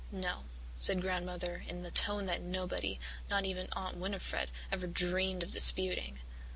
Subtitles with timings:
[0.11, 0.45] "No,"
[0.79, 6.17] said Grandmother in the tone that nobody, not even Aunt Winnifred, ever dreamed of disputing.